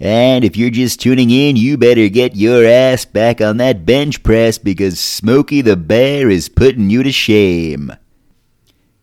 And 0.00 0.44
if 0.44 0.56
you're 0.56 0.70
just 0.70 1.00
tuning 1.00 1.30
in, 1.30 1.54
you 1.54 1.78
better 1.78 2.08
get 2.08 2.34
your 2.34 2.66
ass 2.66 3.04
back 3.04 3.40
on 3.40 3.58
that 3.58 3.86
bench 3.86 4.24
press 4.24 4.58
because 4.58 4.98
Smokey 4.98 5.60
the 5.60 5.76
Bear 5.76 6.28
is 6.28 6.48
putting 6.48 6.90
you 6.90 7.04
to 7.04 7.12
shame. 7.12 7.92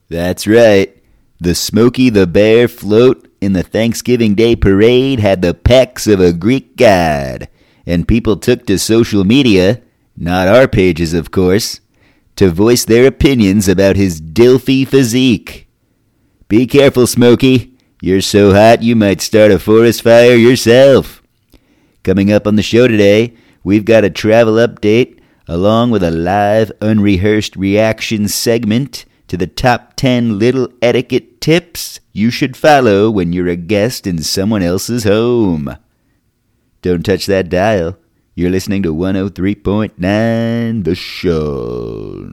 That's 0.09 0.45
right. 0.45 1.01
The 1.39 1.55
Smokey 1.55 2.09
the 2.09 2.27
Bear 2.27 2.67
float 2.67 3.29
in 3.39 3.53
the 3.53 3.63
Thanksgiving 3.63 4.35
Day 4.35 4.57
parade 4.57 5.21
had 5.21 5.41
the 5.41 5.53
pecs 5.53 6.11
of 6.11 6.19
a 6.19 6.33
Greek 6.33 6.75
god, 6.75 7.47
and 7.85 8.05
people 8.05 8.35
took 8.35 8.65
to 8.65 8.77
social 8.77 9.23
media, 9.23 9.81
not 10.17 10.49
our 10.49 10.67
pages, 10.67 11.13
of 11.13 11.31
course, 11.31 11.79
to 12.39 12.49
voice 12.49 12.85
their 12.85 13.05
opinions 13.05 13.67
about 13.67 13.97
his 13.97 14.21
Dilfy 14.21 14.87
physique. 14.87 15.67
Be 16.47 16.65
careful, 16.67 17.05
Smokey. 17.05 17.73
You're 18.01 18.21
so 18.21 18.53
hot 18.53 18.81
you 18.81 18.95
might 18.95 19.19
start 19.19 19.51
a 19.51 19.59
forest 19.59 20.03
fire 20.03 20.37
yourself. 20.37 21.21
Coming 22.01 22.31
up 22.31 22.47
on 22.47 22.55
the 22.55 22.63
show 22.63 22.87
today, 22.87 23.33
we've 23.61 23.83
got 23.83 24.05
a 24.05 24.09
travel 24.09 24.53
update 24.53 25.19
along 25.49 25.91
with 25.91 26.01
a 26.01 26.11
live, 26.11 26.71
unrehearsed 26.79 27.57
reaction 27.57 28.29
segment 28.29 29.03
to 29.27 29.35
the 29.35 29.45
top 29.45 29.97
10 29.97 30.39
little 30.39 30.69
etiquette 30.81 31.41
tips 31.41 31.99
you 32.13 32.31
should 32.31 32.55
follow 32.55 33.11
when 33.11 33.33
you're 33.33 33.49
a 33.49 33.57
guest 33.57 34.07
in 34.07 34.23
someone 34.23 34.63
else's 34.63 35.03
home. 35.03 35.75
Don't 36.81 37.05
touch 37.05 37.25
that 37.25 37.49
dial. 37.49 37.98
You're 38.39 38.51
listening 38.51 38.83
to 38.83 38.95
103.9 38.95 40.85
The 40.85 40.95
Show. 40.95 42.31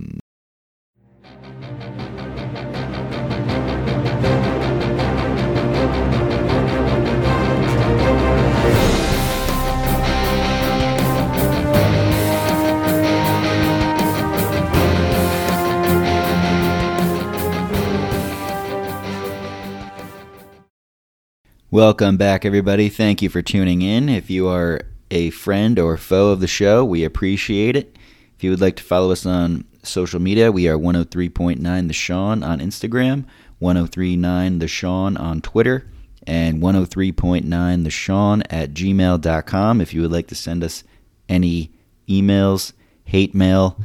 Welcome 21.72 22.16
back, 22.16 22.44
everybody. 22.44 22.88
Thank 22.88 23.22
you 23.22 23.28
for 23.28 23.42
tuning 23.42 23.82
in. 23.82 24.08
If 24.08 24.30
you 24.30 24.46
are 24.46 24.82
a 25.10 25.30
friend 25.30 25.78
or 25.78 25.96
foe 25.96 26.30
of 26.30 26.40
the 26.40 26.46
show, 26.46 26.84
we 26.84 27.04
appreciate 27.04 27.76
it. 27.76 27.96
If 28.36 28.44
you 28.44 28.50
would 28.50 28.60
like 28.60 28.76
to 28.76 28.82
follow 28.82 29.12
us 29.12 29.24
on 29.24 29.64
social 29.82 30.20
media, 30.20 30.52
we 30.52 30.68
are 30.68 30.78
103.9 30.78 31.88
The 31.88 31.94
Sean 31.94 32.42
on 32.42 32.60
Instagram, 32.60 33.24
1039 33.58 34.58
The 34.58 34.68
Sean 34.68 35.16
on 35.16 35.40
Twitter, 35.40 35.88
and 36.26 36.60
103.9 36.60 37.84
The 37.84 37.90
Sean 37.90 38.42
at 38.50 38.74
gmail.com 38.74 39.80
if 39.80 39.94
you 39.94 40.02
would 40.02 40.12
like 40.12 40.26
to 40.28 40.34
send 40.34 40.62
us 40.62 40.84
any 41.28 41.72
emails, 42.08 42.72
hate 43.04 43.34
mail, 43.34 43.80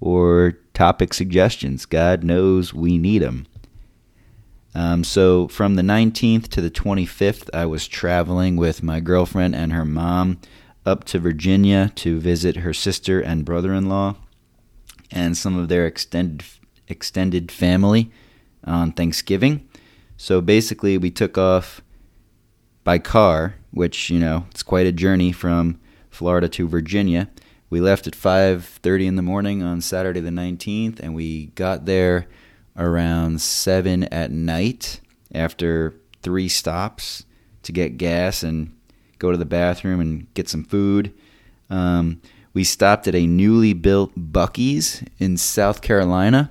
or 0.00 0.58
topic 0.74 1.12
suggestions. 1.12 1.86
God 1.86 2.22
knows 2.22 2.72
we 2.72 2.98
need 2.98 3.22
them. 3.22 3.46
Um, 4.78 5.02
so 5.02 5.48
from 5.48 5.74
the 5.74 5.82
19th 5.82 6.46
to 6.50 6.60
the 6.60 6.70
25th, 6.70 7.50
I 7.52 7.66
was 7.66 7.88
traveling 7.88 8.54
with 8.54 8.80
my 8.80 9.00
girlfriend 9.00 9.56
and 9.56 9.72
her 9.72 9.84
mom 9.84 10.38
up 10.86 11.02
to 11.06 11.18
Virginia 11.18 11.90
to 11.96 12.20
visit 12.20 12.58
her 12.58 12.72
sister 12.72 13.20
and 13.20 13.44
brother-in-law 13.44 14.14
and 15.10 15.36
some 15.36 15.58
of 15.58 15.68
their 15.68 15.84
extended 15.84 16.44
extended 16.86 17.50
family 17.50 18.12
on 18.62 18.92
Thanksgiving. 18.92 19.68
So 20.16 20.40
basically, 20.40 20.96
we 20.96 21.10
took 21.10 21.36
off 21.36 21.82
by 22.84 23.00
car, 23.00 23.56
which 23.72 24.10
you 24.10 24.20
know 24.20 24.46
it's 24.52 24.62
quite 24.62 24.86
a 24.86 24.92
journey 24.92 25.32
from 25.32 25.80
Florida 26.08 26.48
to 26.50 26.68
Virginia. 26.68 27.28
We 27.68 27.80
left 27.80 28.06
at 28.06 28.14
5:30 28.14 29.08
in 29.08 29.16
the 29.16 29.22
morning 29.22 29.60
on 29.60 29.80
Saturday 29.80 30.20
the 30.20 30.30
19th, 30.30 31.00
and 31.00 31.16
we 31.16 31.46
got 31.56 31.84
there 31.84 32.28
around 32.78 33.40
7 33.40 34.04
at 34.04 34.30
night 34.30 35.00
after 35.34 36.00
three 36.22 36.48
stops 36.48 37.24
to 37.62 37.72
get 37.72 37.98
gas 37.98 38.42
and 38.42 38.74
go 39.18 39.30
to 39.30 39.36
the 39.36 39.44
bathroom 39.44 40.00
and 40.00 40.32
get 40.34 40.48
some 40.48 40.64
food. 40.64 41.12
Um, 41.68 42.22
we 42.54 42.64
stopped 42.64 43.06
at 43.06 43.14
a 43.14 43.26
newly 43.26 43.72
built 43.72 44.14
Buc-ee's 44.16 45.02
in 45.18 45.36
South 45.36 45.82
Carolina. 45.82 46.50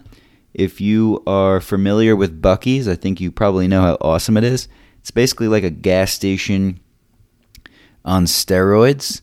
If 0.53 0.81
you 0.81 1.23
are 1.25 1.59
familiar 1.59 2.15
with 2.15 2.41
Buc-ee's, 2.41 2.87
I 2.87 2.95
think 2.95 3.19
you 3.19 3.31
probably 3.31 3.67
know 3.67 3.81
how 3.81 3.97
awesome 4.01 4.37
it 4.37 4.43
is. 4.43 4.67
It's 4.99 5.11
basically 5.11 5.47
like 5.47 5.63
a 5.63 5.69
gas 5.69 6.11
station 6.11 6.79
on 8.03 8.25
steroids. 8.25 9.21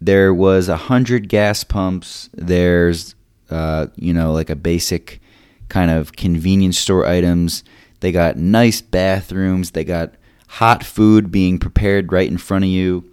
There 0.00 0.32
was 0.32 0.68
a 0.68 0.76
hundred 0.76 1.28
gas 1.28 1.64
pumps. 1.64 2.30
There's, 2.32 3.14
uh, 3.50 3.88
you 3.96 4.14
know, 4.14 4.32
like 4.32 4.50
a 4.50 4.56
basic 4.56 5.20
kind 5.68 5.90
of 5.90 6.12
convenience 6.12 6.78
store 6.78 7.06
items. 7.06 7.64
They 8.00 8.12
got 8.12 8.36
nice 8.36 8.80
bathrooms. 8.80 9.72
They 9.72 9.84
got 9.84 10.14
hot 10.48 10.84
food 10.84 11.30
being 11.30 11.58
prepared 11.58 12.12
right 12.12 12.28
in 12.28 12.38
front 12.38 12.64
of 12.64 12.70
you, 12.70 13.10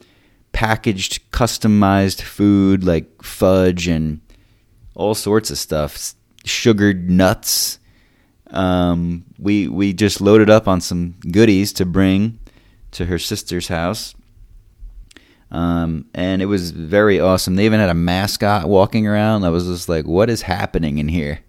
packaged, 0.53 1.31
customized 1.31 2.21
food 2.21 2.83
like 2.83 3.21
fudge 3.21 3.87
and 3.87 4.21
all 4.95 5.15
sorts 5.15 5.49
of 5.51 5.57
stuff, 5.57 6.13
sugared 6.45 7.09
nuts. 7.09 7.79
Um, 8.51 9.25
we 9.37 9.67
we 9.67 9.91
just 9.91 10.21
loaded 10.21 10.49
up 10.49 10.67
on 10.67 10.79
some 10.79 11.15
goodies 11.31 11.73
to 11.73 11.85
bring 11.85 12.39
to 12.91 13.05
her 13.05 13.19
sister's 13.19 13.67
house. 13.67 14.15
Um, 15.51 16.05
and 16.13 16.41
it 16.41 16.45
was 16.47 16.71
very 16.71 17.19
awesome. 17.19 17.55
They 17.55 17.65
even 17.65 17.79
had 17.79 17.89
a 17.89 17.93
mascot 17.93 18.67
walking 18.67 19.07
around. 19.07 19.43
I 19.43 19.49
was 19.49 19.65
just 19.65 19.87
like, 19.87 20.05
what 20.05 20.29
is 20.29 20.41
happening 20.41 20.97
in 20.97 21.07
here? 21.07 21.39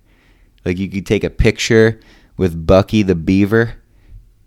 Like 0.67 0.79
you 0.79 0.89
could 0.89 1.07
take 1.07 1.23
a 1.23 1.31
picture 1.31 2.01
with 2.37 2.67
Buc-ee 2.67 3.05
the 3.05 3.15
Beaver 3.15 3.75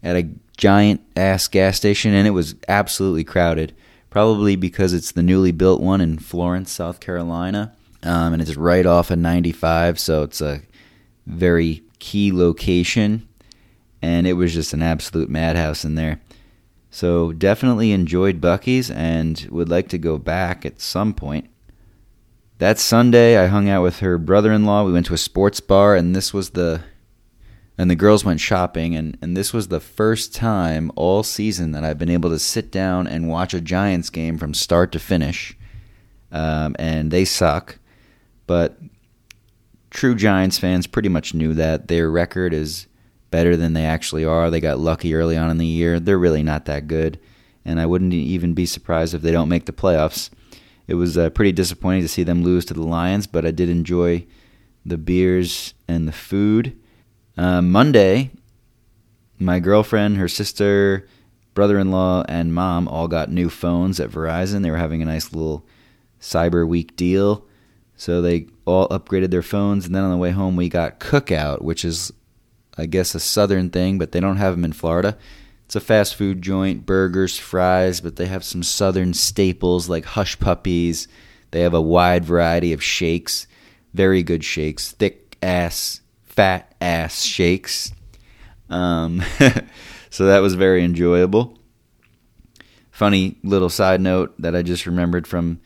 at 0.04 0.18
a 0.18 0.30
giant 0.58 1.00
ass 1.16 1.48
gas 1.48 1.78
station, 1.78 2.14
and 2.14 2.28
it 2.28 2.32
was 2.32 2.56
absolutely 2.68 3.24
crowded. 3.24 3.74
Probably 4.10 4.58
because 4.58 4.92
it's 4.92 5.14
the 5.14 5.24
newly 5.24 5.54
built 5.54 5.80
one 5.80 6.02
in 6.02 6.20
Florence, 6.20 6.72
South 6.72 7.00
Carolina, 7.00 7.74
um, 8.04 8.34
and 8.34 8.42
it's 8.42 8.58
right 8.58 8.86
off 8.86 9.12
of 9.12 9.20
95, 9.20 9.98
so 9.98 10.24
it's 10.24 10.42
a 10.42 10.62
very 11.26 11.84
key 12.00 12.34
location. 12.34 13.26
And 14.02 14.28
it 14.28 14.34
was 14.34 14.54
just 14.54 14.74
an 14.74 14.82
absolute 14.82 15.30
madhouse 15.30 15.86
in 15.86 15.96
there. 15.96 16.20
So 16.92 17.32
definitely 17.32 17.94
enjoyed 17.94 18.42
Buc-ee's 18.42 18.92
and 18.92 19.48
would 19.52 19.70
like 19.70 19.88
to 19.90 19.98
go 19.98 20.18
back 20.18 20.66
at 20.66 20.82
some 20.82 21.14
point. 21.14 21.50
That 22.60 22.78
Sunday, 22.78 23.38
I 23.38 23.48
hung 23.48 23.70
out 23.70 23.84
with 23.84 24.00
her 24.00 24.18
brother-in-law. 24.18 24.84
We 24.84 24.92
went 24.92 25.06
to 25.06 25.14
a 25.14 25.18
sports 25.18 25.62
bar, 25.62 25.96
and 25.96 26.14
this 26.14 26.34
was 26.34 26.50
the 26.52 26.82
and 27.78 27.90
the 27.90 27.96
girls 27.96 28.26
went 28.26 28.42
shopping 28.42 28.94
and, 28.94 29.18
and 29.22 29.38
this 29.38 29.54
was 29.54 29.70
the 29.70 29.80
first 29.80 30.36
time 30.36 30.92
all 30.98 31.24
season 31.24 31.72
that 31.72 31.86
I've 31.86 31.98
been 31.98 32.10
able 32.10 32.30
to 32.32 32.38
sit 32.38 32.74
down 32.74 33.08
and 33.08 33.30
watch 33.30 33.54
a 33.54 33.62
Giants 33.62 34.10
game 34.10 34.38
from 34.38 34.54
start 34.54 34.92
to 34.92 35.00
finish. 35.00 35.58
Um, 36.34 36.76
and 36.78 37.10
they 37.10 37.24
suck, 37.24 37.80
but 38.48 38.78
true 39.90 40.14
Giants 40.14 40.60
fans 40.60 40.88
pretty 40.88 41.08
much 41.08 41.34
knew 41.34 41.54
that 41.54 41.88
their 41.88 42.12
record 42.12 42.54
is 42.54 42.88
better 43.32 43.56
than 43.56 43.72
they 43.72 43.86
actually 43.86 44.26
are. 44.26 44.50
They 44.50 44.60
got 44.60 44.80
lucky 44.80 45.16
early 45.16 45.38
on 45.38 45.50
in 45.50 45.60
the 45.60 45.66
year. 45.66 46.02
They're 46.02 46.20
really 46.20 46.44
not 46.44 46.66
that 46.66 46.88
good, 46.88 47.18
and 47.64 47.80
I 47.80 47.86
wouldn't 47.86 48.12
even 48.12 48.54
be 48.54 48.66
surprised 48.66 49.14
if 49.14 49.22
they 49.22 49.32
don't 49.32 49.48
make 49.48 49.66
the 49.66 49.72
playoffs. 49.72 50.30
It 50.90 50.96
was 50.96 51.20
uh, 51.20 51.30
pretty 51.30 51.52
disappointing 51.52 52.02
to 52.02 52.08
see 52.08 52.24
them 52.24 52.44
lose 52.44 52.66
to 52.66 52.74
the 52.74 52.82
Lions, 52.82 53.28
but 53.28 53.46
I 53.46 53.52
did 53.52 53.70
enjoy 53.70 54.26
the 54.84 54.98
beers 54.98 55.76
and 55.88 56.08
the 56.08 56.12
food. 56.12 56.76
Uh, 57.38 57.62
Monday, 57.62 58.32
my 59.38 59.60
girlfriend, 59.60 60.18
her 60.18 60.28
sister, 60.28 61.08
brother 61.54 61.78
in 61.78 61.92
law, 61.92 62.24
and 62.28 62.56
mom 62.56 62.88
all 62.88 63.08
got 63.08 63.30
new 63.30 63.50
phones 63.50 64.00
at 64.00 64.10
Verizon. 64.10 64.64
They 64.64 64.72
were 64.72 64.78
having 64.78 65.04
a 65.04 65.06
nice 65.06 65.32
little 65.32 65.64
Cyber 66.20 66.68
Week 66.68 66.96
deal. 66.96 67.46
So 67.96 68.20
they 68.24 68.48
all 68.66 68.88
upgraded 68.90 69.30
their 69.30 69.44
phones. 69.44 69.86
And 69.86 69.94
then 69.94 70.04
on 70.04 70.10
the 70.10 70.18
way 70.18 70.32
home, 70.32 70.56
we 70.56 70.70
got 70.70 71.00
Cookout, 71.00 71.62
which 71.62 71.86
is, 71.86 72.12
I 72.80 72.88
guess, 72.88 73.14
a 73.14 73.20
southern 73.20 73.70
thing, 73.70 74.00
but 74.00 74.12
they 74.12 74.20
don't 74.20 74.38
have 74.38 74.56
them 74.56 74.66
in 74.66 74.74
Florida. 74.74 75.20
It's 75.70 75.76
a 75.76 75.80
fast 75.80 76.16
food 76.16 76.42
joint, 76.42 76.88
burgers, 76.88 77.38
fries, 77.38 78.02
but 78.02 78.16
they 78.16 78.26
have 78.26 78.44
some 78.44 78.64
southern 78.64 79.14
staples 79.14 79.88
like 79.88 80.04
hush 80.04 80.40
puppies. 80.40 81.08
They 81.52 81.62
have 81.62 81.76
a 81.76 81.82
wide 81.82 82.26
variety 82.26 82.74
of 82.74 82.82
shakes, 82.82 83.46
very 83.94 84.24
good 84.24 84.44
shakes, 84.44 84.94
thick 84.94 85.38
ass 85.44 86.02
fat 86.24 86.74
ass 86.82 87.22
shakes. 87.22 87.94
Um, 88.72 89.22
so 90.10 90.26
that 90.26 90.40
was 90.40 90.56
very 90.56 90.84
enjoyable. 90.84 91.60
Funny 92.90 93.38
little 93.44 93.70
side 93.70 94.02
note 94.02 94.34
that 94.42 94.56
I 94.56 94.64
just 94.64 94.88
remembered 94.88 95.28
from 95.28 95.62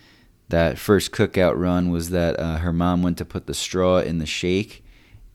that 0.49 0.77
first 0.77 1.13
cookout 1.13 1.57
run 1.57 1.91
was 1.91 2.09
that 2.09 2.37
uh, 2.37 2.57
her 2.57 2.73
mom 2.73 3.03
went 3.03 3.19
to 3.19 3.25
put 3.25 3.47
the 3.47 3.53
straw 3.53 3.99
in 3.99 4.17
the 4.17 4.25
shake 4.25 4.83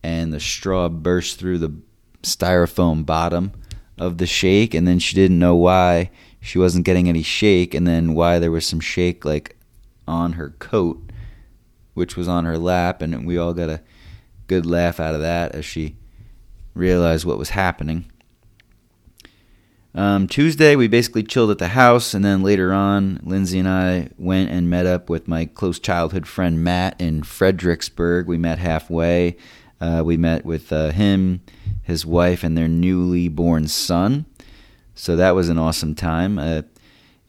and 0.02 0.30
the 0.30 0.38
straw 0.38 0.90
burst 0.90 1.38
through 1.38 1.56
the 1.56 1.72
styrofoam 2.22 3.06
bottom 3.06 3.52
of 3.98 4.18
the 4.18 4.26
shake, 4.26 4.74
and 4.74 4.86
then 4.86 4.98
she 4.98 5.14
didn't 5.14 5.38
know 5.38 5.56
why 5.56 6.10
she 6.40 6.58
wasn't 6.58 6.84
getting 6.84 7.08
any 7.08 7.22
shake, 7.22 7.74
and 7.74 7.86
then 7.86 8.14
why 8.14 8.38
there 8.38 8.50
was 8.50 8.66
some 8.66 8.80
shake 8.80 9.24
like 9.24 9.56
on 10.06 10.34
her 10.34 10.50
coat, 10.58 11.10
which 11.94 12.16
was 12.16 12.28
on 12.28 12.44
her 12.44 12.58
lap, 12.58 13.02
and 13.02 13.26
we 13.26 13.36
all 13.36 13.54
got 13.54 13.68
a 13.68 13.82
good 14.46 14.64
laugh 14.64 14.98
out 14.98 15.14
of 15.14 15.20
that 15.20 15.54
as 15.54 15.64
she 15.64 15.96
realized 16.74 17.24
what 17.24 17.38
was 17.38 17.50
happening. 17.50 18.10
Um, 19.94 20.28
Tuesday, 20.28 20.76
we 20.76 20.86
basically 20.86 21.24
chilled 21.24 21.50
at 21.50 21.58
the 21.58 21.68
house, 21.68 22.14
and 22.14 22.24
then 22.24 22.42
later 22.42 22.72
on, 22.72 23.20
Lindsay 23.24 23.58
and 23.58 23.68
I 23.68 24.10
went 24.16 24.50
and 24.50 24.70
met 24.70 24.86
up 24.86 25.10
with 25.10 25.26
my 25.26 25.46
close 25.46 25.78
childhood 25.78 26.26
friend 26.26 26.62
Matt 26.62 27.00
in 27.00 27.22
Fredericksburg. 27.24 28.28
We 28.28 28.38
met 28.38 28.58
halfway. 28.58 29.36
Uh, 29.80 30.02
we 30.04 30.16
met 30.16 30.44
with 30.44 30.72
uh, 30.72 30.90
him, 30.90 31.40
his 31.82 32.04
wife, 32.04 32.42
and 32.42 32.56
their 32.56 32.68
newly 32.68 33.28
born 33.28 33.68
son. 33.68 34.26
So 34.94 35.14
that 35.16 35.34
was 35.34 35.48
an 35.48 35.58
awesome 35.58 35.94
time. 35.94 36.38
Uh, 36.38 36.62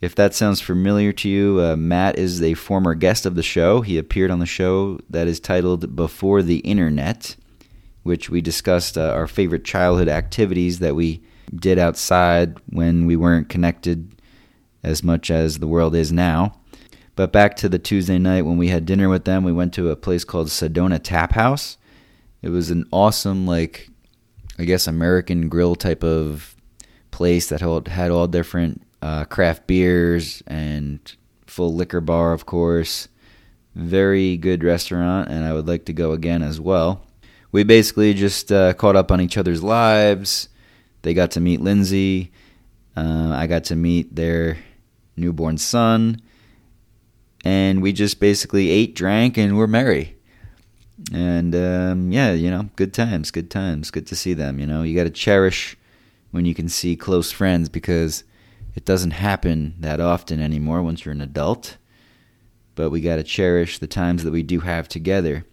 if 0.02 0.16
that 0.16 0.34
sounds 0.34 0.62
familiar 0.62 1.12
to 1.12 1.30
you, 1.30 1.62
uh, 1.62 1.76
Matt 1.76 2.18
is 2.18 2.42
a 2.42 2.54
former 2.54 2.96
guest 2.96 3.26
of 3.26 3.36
the 3.36 3.44
show. 3.44 3.82
He 3.82 3.98
appeared 3.98 4.32
on 4.32 4.40
the 4.40 4.46
show 4.46 5.00
that 5.10 5.28
is 5.28 5.40
titled 5.40 5.96
Before 5.96 6.42
the 6.42 6.60
Internet, 6.60 7.36
which 8.04 8.30
we 8.30 8.42
discussed 8.42 8.98
uh, 8.98 9.12
our 9.12 9.28
favorite 9.28 9.66
childhood 9.66 10.08
activities 10.08 10.80
that 10.80 10.96
we 10.96 11.22
did 11.54 11.78
outside 11.78 12.58
when 12.68 13.06
we 13.06 13.16
weren't 13.16 13.50
connected 13.50 14.16
as 14.84 15.04
much 15.04 15.30
as 15.30 15.60
the 15.60 15.68
world 15.68 15.94
is 15.94 16.12
now. 16.12 16.56
But 17.16 17.34
back 17.34 17.58
to 17.58 17.68
the 17.68 17.80
Tuesday 17.80 18.18
night 18.18 18.44
when 18.44 18.58
we 18.58 18.70
had 18.70 18.86
dinner 18.86 19.10
with 19.10 19.26
them, 19.26 19.44
we 19.44 19.52
went 19.52 19.74
to 19.74 19.90
a 19.90 19.98
place 19.98 20.24
called 20.24 20.48
Sedona 20.48 21.02
Tap 21.04 21.34
House. 21.34 21.78
It 22.42 22.50
was 22.50 22.70
an 22.70 22.86
awesome, 22.92 23.46
like, 23.46 23.90
I 24.58 24.66
guess, 24.66 24.88
American 24.88 25.50
grill 25.50 25.76
type 25.76 26.04
of 26.04 26.56
place 27.12 27.50
that 27.50 27.62
had 27.62 28.12
all 28.12 28.28
different 28.28 28.82
uh, 29.02 29.26
craft 29.26 29.68
beers 29.68 30.44
and 30.48 31.00
full 31.48 31.74
liquor 31.74 32.02
bar, 32.02 32.34
of 32.34 32.46
course. 32.46 33.08
Very 33.76 34.38
good 34.38 34.64
restaurant, 34.64 35.30
and 35.30 35.46
I 35.46 35.54
would 35.54 35.68
like 35.68 35.86
to 35.86 35.94
go 35.94 36.12
again 36.12 36.42
as 36.42 36.60
well. 36.60 37.06
We 37.52 37.64
basically 37.64 38.14
just 38.14 38.52
uh, 38.52 38.74
caught 38.74 38.96
up 38.96 39.12
on 39.12 39.22
each 39.22 39.38
other's 39.38 39.64
lives 39.64 40.50
they 41.02 41.14
got 41.14 41.32
to 41.32 41.40
meet 41.40 41.62
Lindsay. 41.62 42.32
Uh, 42.96 43.32
I 43.34 43.48
got 43.48 43.66
to 43.66 43.76
meet 43.76 44.16
their 44.16 44.58
newborn 45.16 45.58
son. 45.58 46.22
And 47.46 47.82
we 47.82 47.94
just 47.94 48.20
basically 48.20 48.70
ate, 48.70 48.96
drank, 48.96 49.38
and 49.38 49.56
were 49.56 49.68
merry. 49.68 50.18
And 51.14 51.56
um, 51.56 52.12
yeah, 52.12 52.34
you 52.34 52.52
know, 52.52 52.70
good 52.76 52.94
times, 52.94 53.32
good 53.32 53.50
times. 53.50 53.92
Good 53.92 54.08
to 54.08 54.16
see 54.16 54.34
them. 54.34 54.60
You 54.60 54.68
know, 54.68 54.84
you 54.84 54.96
got 54.96 55.06
to 55.06 55.10
cherish 55.10 55.78
when 56.32 56.46
you 56.46 56.54
can 56.54 56.70
see 56.70 56.96
close 56.96 57.32
friends 57.32 57.70
because 57.70 58.24
it 58.76 58.86
doesn't 58.86 59.12
happen 59.12 59.76
that 59.80 60.00
often 60.00 60.42
anymore 60.42 60.82
once 60.82 61.06
you're 61.06 61.14
an 61.14 61.22
adult. 61.22 61.78
But 62.76 62.92
we 62.92 63.02
got 63.02 63.16
to 63.16 63.24
cherish 63.24 63.80
the 63.80 63.88
times 63.88 64.24
that 64.24 64.32
we 64.32 64.44
do 64.44 64.62
have 64.62 64.88
together. 64.88 65.46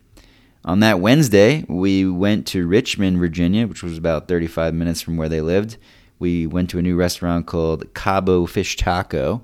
On 0.64 0.81
that 0.81 1.00
Wednesday, 1.00 1.64
we 1.69 2.08
went 2.08 2.46
to 2.49 2.66
Richmond, 2.66 3.19
Virginia, 3.19 3.66
which 3.66 3.84
was 3.84 3.96
about 3.96 4.26
35 4.26 4.75
minutes 4.75 5.00
from 5.00 5.16
where 5.16 5.28
they 5.28 5.40
lived. 5.40 5.76
We 6.19 6.46
went 6.46 6.70
to 6.70 6.78
a 6.78 6.82
new 6.82 6.96
restaurant 6.96 7.46
called 7.46 7.94
Cabo 7.94 8.46
Fish 8.46 8.76
Taco, 8.76 9.42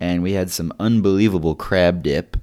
and 0.00 0.22
we 0.22 0.32
had 0.32 0.50
some 0.50 0.72
unbelievable 0.80 1.54
crab 1.54 2.02
dip 2.02 2.36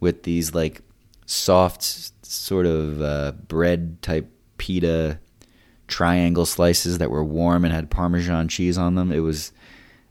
with 0.00 0.24
these 0.24 0.52
like 0.52 0.80
soft, 1.26 1.82
sort 2.26 2.66
of 2.66 3.00
uh, 3.00 3.32
bread 3.48 4.02
type 4.02 4.30
pita 4.58 5.18
triangle 5.86 6.46
slices 6.46 6.98
that 6.98 7.10
were 7.10 7.24
warm 7.24 7.64
and 7.64 7.74
had 7.74 7.90
Parmesan 7.90 8.48
cheese 8.48 8.78
on 8.78 8.94
them. 8.94 9.12
It 9.12 9.20
was 9.20 9.52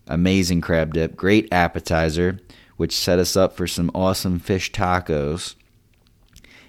amazing 0.07 0.61
crab 0.61 0.93
dip, 0.93 1.15
great 1.15 1.51
appetizer, 1.51 2.39
which 2.77 2.95
set 2.95 3.19
us 3.19 3.35
up 3.35 3.55
for 3.55 3.67
some 3.67 3.91
awesome 3.93 4.39
fish 4.39 4.71
tacos. 4.71 5.55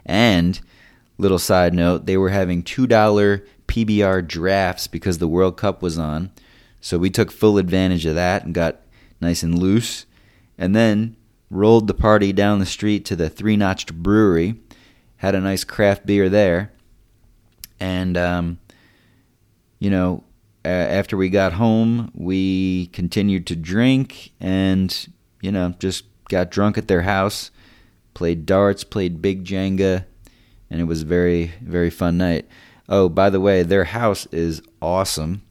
And 0.06 0.60
little 1.18 1.38
side 1.38 1.74
note, 1.74 2.06
they 2.06 2.16
were 2.16 2.30
having 2.30 2.62
$2 2.62 3.46
PBR 3.66 4.26
drafts 4.26 4.86
because 4.86 5.18
the 5.18 5.28
World 5.28 5.56
Cup 5.56 5.82
was 5.82 5.98
on. 5.98 6.30
So 6.80 6.98
we 6.98 7.10
took 7.10 7.30
full 7.30 7.58
advantage 7.58 8.04
of 8.06 8.14
that 8.14 8.44
and 8.44 8.54
got 8.54 8.80
nice 9.20 9.42
and 9.42 9.58
loose. 9.58 10.06
And 10.58 10.76
then 10.76 11.16
rolled 11.50 11.86
the 11.86 11.94
party 11.94 12.32
down 12.32 12.58
the 12.58 12.66
street 12.66 13.04
to 13.06 13.16
the 13.16 13.28
Three 13.28 13.56
Notch'd 13.56 14.02
Brewery, 14.02 14.56
had 15.16 15.34
a 15.34 15.40
nice 15.40 15.64
craft 15.64 16.06
beer 16.06 16.28
there. 16.28 16.72
And, 17.80 18.16
um, 18.16 18.58
you 19.78 19.90
know, 19.90 20.24
uh, 20.64 20.68
after 20.68 21.16
we 21.16 21.28
got 21.28 21.54
home, 21.54 22.10
we 22.14 22.86
continued 22.88 23.46
to 23.48 23.56
drink 23.56 24.32
and, 24.40 25.08
you 25.42 25.52
know, 25.52 25.74
just 25.78 26.04
got 26.28 26.50
drunk 26.50 26.78
at 26.78 26.88
their 26.88 27.02
house 27.02 27.50
played 28.14 28.46
darts, 28.46 28.84
played 28.84 29.20
big 29.20 29.44
Jenga, 29.44 30.06
and 30.70 30.80
it 30.80 30.84
was 30.84 31.02
a 31.02 31.06
very, 31.06 31.52
very 31.60 31.90
fun 31.90 32.16
night. 32.16 32.46
Oh, 32.88 33.08
by 33.08 33.28
the 33.28 33.40
way, 33.40 33.62
their 33.62 33.84
house 33.84 34.26
is 34.26 34.62
awesome. 34.80 35.42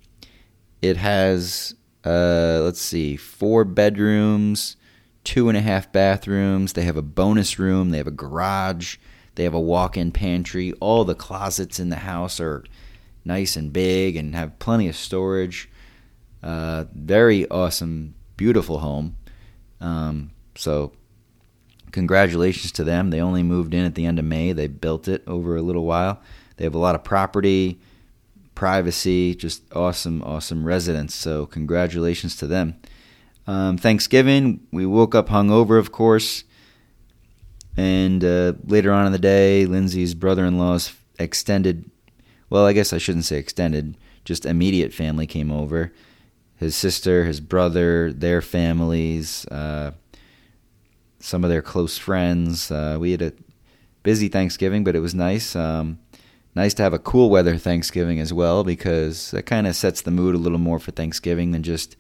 It 0.81 0.98
has, 0.98 1.75
uh, 2.06 2.62
let's 2.63 2.81
see, 2.81 3.16
four 3.16 3.66
bedrooms, 3.66 4.78
two 5.24 5.50
and 5.50 5.58
a 5.58 5.62
half 5.62 5.92
bathrooms. 5.92 6.74
They 6.74 6.84
have 6.84 6.98
a 6.98 7.02
bonus 7.02 7.58
room. 7.60 7.90
They 7.90 7.98
have 7.98 8.08
a 8.08 8.12
garage. 8.12 8.98
They 9.36 9.44
have 9.44 9.54
a 9.54 9.60
walk 9.60 9.98
in 9.98 10.12
pantry. 10.12 10.74
All 10.74 11.06
the 11.06 11.16
closets 11.16 11.80
in 11.80 11.90
the 11.90 11.98
house 11.98 12.40
are 12.40 12.64
nice 13.25 13.56
and 13.56 13.72
big 13.72 14.16
and 14.16 14.36
have 14.36 14.60
plenty 14.60 14.88
of 14.88 14.96
storage. 14.96 15.70
Uh, 16.42 16.86
very 16.94 17.50
awesome, 17.50 18.16
beautiful 18.38 18.80
home. 18.80 19.16
Um, 19.80 20.31
so 20.56 20.94
congratulations 21.92 22.72
to 22.74 22.84
them. 22.84 23.10
They 23.10 23.22
only 23.22 23.44
moved 23.44 23.74
in 23.74 23.86
at 23.86 23.96
the 23.96 24.06
end 24.06 24.20
of 24.20 24.25
May. 24.25 24.52
They 24.52 24.68
built 24.68 25.08
it 25.08 25.24
over 25.25 25.56
a 25.56 25.62
little 25.62 25.86
while. 25.86 26.22
They 26.58 26.66
have 26.66 26.75
a 26.75 26.80
lot 26.80 26.96
of 26.96 27.04
property, 27.04 27.80
privacy, 28.56 29.36
just 29.36 29.64
awesome, 29.74 30.22
awesome 30.24 30.66
residence. 30.66 31.16
So, 31.16 31.46
congratulations 31.46 32.36
to 32.38 32.48
them. 32.48 32.75
Um, 33.45 33.78
Thanksgiving, 33.78 34.66
we 34.72 34.86
woke 34.86 35.16
up 35.16 35.30
hungover, 35.30 35.78
of 35.78 35.92
course. 35.92 36.44
And 37.75 38.24
uh, 38.24 38.54
later 38.66 38.92
on 38.92 39.06
in 39.06 39.12
the 39.12 39.19
day, 39.19 39.66
Lindsay's 39.66 40.13
brother 40.13 40.45
in 40.45 40.57
law's 40.57 40.94
extended, 41.19 41.90
well, 42.50 42.66
I 42.66 42.74
guess 42.74 42.94
I 42.94 42.98
shouldn't 42.98 43.25
say 43.25 43.38
extended, 43.38 43.98
just 44.25 44.46
immediate 44.46 44.94
family 44.94 45.27
came 45.27 45.51
over. 45.51 45.91
His 46.58 46.75
sister, 46.75 47.25
his 47.25 47.39
brother, 47.39 48.13
their 48.13 48.41
families, 48.41 49.46
uh, 49.48 49.91
some 51.20 51.44
of 51.44 51.50
their 51.50 51.62
close 51.62 51.98
friends. 51.98 52.72
Uh, 52.72 52.98
we 53.00 53.12
had 53.12 53.22
a 53.22 53.34
busy 54.03 54.27
Thanksgiving, 54.27 54.84
but 54.84 54.96
it 54.96 55.00
was 55.00 55.15
nice. 55.15 55.56
Um, 55.56 56.00
nice 56.56 56.74
to 56.75 56.84
have 56.84 56.94
a 56.94 57.00
cool 57.00 57.29
weather 57.29 57.58
Thanksgiving 57.58 58.20
as 58.20 58.32
well 58.32 58.63
because 58.63 59.32
that 59.32 59.44
kind 59.44 59.65
of 59.65 59.75
sets 59.75 60.01
the 60.01 60.12
mood 60.12 60.36
a 60.36 60.38
little 60.38 60.60
more 60.60 60.79
for 60.79 60.91
Thanksgiving 60.91 61.51
than 61.51 61.63
just 61.63 61.96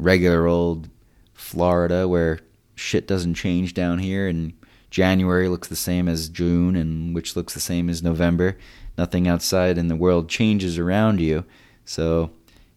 regular 0.00 0.46
old 0.46 0.88
Florida 1.32 2.08
where 2.08 2.40
shit 2.74 3.06
doesn't 3.06 3.34
change 3.34 3.74
down 3.74 3.98
here 3.98 4.26
and 4.26 4.52
January 4.90 5.48
looks 5.48 5.68
the 5.68 5.76
same 5.76 6.08
as 6.08 6.28
June 6.28 6.74
and 6.74 7.14
which 7.14 7.36
looks 7.36 7.54
the 7.54 7.60
same 7.60 7.88
as 7.88 8.02
November. 8.02 8.56
Nothing 8.98 9.28
outside 9.28 9.78
in 9.78 9.88
the 9.88 9.96
world 9.96 10.28
changes 10.28 10.78
around 10.78 11.20
you. 11.20 11.44
So 11.84 12.30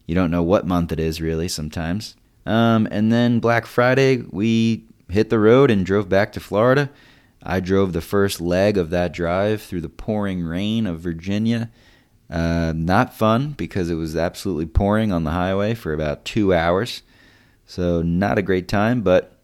you 0.05 0.15
don't 0.15 0.31
know 0.31 0.43
what 0.43 0.67
month 0.67 0.91
it 0.91 0.99
is 0.99 1.21
really 1.21 1.47
sometimes. 1.47 2.15
Um, 2.45 2.87
and 2.91 3.11
then 3.11 3.39
Black 3.39 3.65
Friday, 3.65 4.17
we 4.29 4.85
hit 5.09 5.29
the 5.29 5.39
road 5.39 5.71
and 5.71 5.85
drove 5.85 6.09
back 6.09 6.31
to 6.33 6.39
Florida. 6.39 6.89
I 7.41 7.59
drove 7.59 7.93
the 7.93 8.01
first 8.01 8.39
leg 8.39 8.77
of 8.77 8.89
that 8.91 9.13
drive 9.13 9.61
through 9.61 9.81
the 9.81 9.89
pouring 9.89 10.43
rain 10.43 10.85
of 10.85 10.99
Virginia. 10.99 11.69
Uh, 12.29 12.73
not 12.75 13.13
fun 13.13 13.51
because 13.51 13.89
it 13.89 13.95
was 13.95 14.15
absolutely 14.15 14.65
pouring 14.65 15.11
on 15.11 15.23
the 15.23 15.31
highway 15.31 15.73
for 15.73 15.93
about 15.93 16.25
two 16.25 16.53
hours. 16.53 17.03
So, 17.65 18.01
not 18.01 18.37
a 18.37 18.41
great 18.41 18.67
time, 18.67 19.01
but 19.01 19.39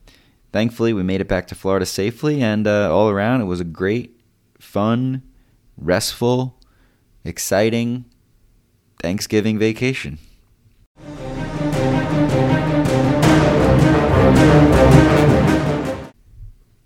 thankfully 0.51 0.93
we 0.93 1.03
made 1.03 1.21
it 1.21 1.27
back 1.27 1.47
to 1.47 1.55
Florida 1.55 1.85
safely. 1.85 2.41
And 2.41 2.67
uh, 2.67 2.93
all 2.93 3.09
around, 3.09 3.41
it 3.41 3.45
was 3.45 3.59
a 3.59 3.65
great, 3.65 4.19
fun, 4.59 5.23
restful, 5.77 6.59
exciting 7.23 8.05
Thanksgiving 9.01 9.57
vacation. 9.57 10.19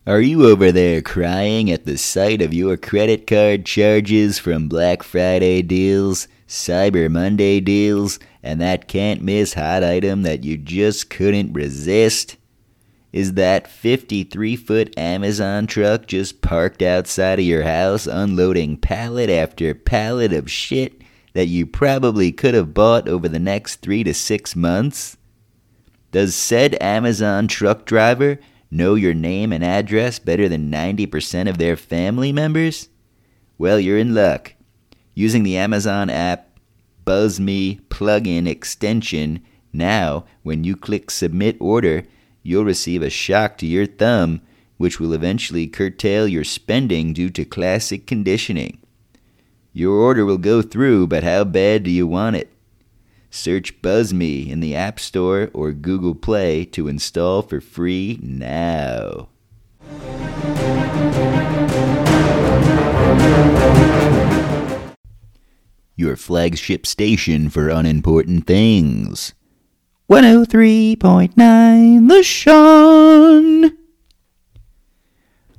Are 0.05 0.19
you 0.19 0.45
over 0.45 0.73
there 0.73 1.01
crying 1.01 1.71
at 1.71 1.85
the 1.85 1.97
sight 1.97 2.41
of 2.41 2.53
your 2.53 2.75
credit 2.75 3.25
card 3.25 3.65
charges 3.65 4.37
from 4.37 4.67
Black 4.67 5.01
Friday 5.01 5.61
deals, 5.61 6.27
Cyber 6.45 7.09
Monday 7.09 7.61
deals, 7.61 8.19
and 8.43 8.59
that 8.59 8.89
can't 8.89 9.21
miss 9.21 9.53
hot 9.53 9.81
item 9.81 10.23
that 10.23 10.43
you 10.43 10.57
just 10.57 11.09
couldn't 11.09 11.53
resist? 11.53 12.35
Is 13.13 13.35
that 13.35 13.69
53 13.69 14.57
foot 14.57 14.93
Amazon 14.99 15.67
truck 15.67 16.05
just 16.05 16.41
parked 16.41 16.81
outside 16.81 17.39
of 17.39 17.45
your 17.45 17.63
house 17.63 18.05
unloading 18.05 18.75
pallet 18.75 19.29
after 19.29 19.73
pallet 19.73 20.33
of 20.33 20.51
shit 20.51 21.01
that 21.31 21.47
you 21.47 21.65
probably 21.65 22.33
could 22.33 22.55
have 22.55 22.73
bought 22.73 23.07
over 23.07 23.29
the 23.29 23.39
next 23.39 23.77
three 23.77 24.03
to 24.03 24.13
six 24.13 24.53
months? 24.53 25.15
Does 26.11 26.35
said 26.35 26.75
Amazon 26.81 27.47
truck 27.47 27.85
driver 27.85 28.37
know 28.73 28.95
your 28.95 29.13
name 29.13 29.53
and 29.53 29.63
address 29.63 30.19
better 30.19 30.49
than 30.49 30.71
90% 30.71 31.49
of 31.49 31.57
their 31.57 31.75
family 31.75 32.31
members? 32.31 32.89
Well, 33.57 33.79
you're 33.79 33.97
in 33.97 34.13
luck. 34.13 34.55
Using 35.13 35.43
the 35.43 35.57
Amazon 35.57 36.09
app 36.09 36.59
BuzzMe 37.05 37.81
plugin 37.89 38.47
extension, 38.47 39.43
now 39.71 40.25
when 40.41 40.63
you 40.63 40.75
click 40.75 41.11
Submit 41.11 41.57
Order, 41.59 42.03
you'll 42.41 42.65
receive 42.65 43.01
a 43.01 43.09
shock 43.09 43.57
to 43.57 43.65
your 43.65 43.85
thumb, 43.85 44.41
which 44.77 44.99
will 44.99 45.13
eventually 45.13 45.67
curtail 45.67 46.27
your 46.27 46.43
spending 46.43 47.13
due 47.13 47.29
to 47.29 47.45
classic 47.45 48.07
conditioning. 48.07 48.79
Your 49.71 49.93
order 49.95 50.25
will 50.25 50.37
go 50.37 50.61
through, 50.61 51.07
but 51.07 51.23
how 51.23 51.43
bad 51.43 51.83
do 51.83 51.91
you 51.91 52.05
want 52.05 52.35
it? 52.35 52.52
Search 53.35 53.81
BuzzMe 53.81 54.47
in 54.47 54.59
the 54.59 54.75
App 54.75 54.99
Store 54.99 55.49
or 55.55 55.71
Google 55.71 56.13
Play 56.13 56.65
to 56.65 56.87
install 56.87 57.41
for 57.41 57.59
free 57.59 58.19
now. 58.21 59.27
Your 65.95 66.15
flagship 66.15 66.85
station 66.85 67.49
for 67.49 67.69
unimportant 67.69 68.45
things. 68.45 69.33
103.9 70.11 72.07
The 72.07 72.21
Sean. 72.21 73.71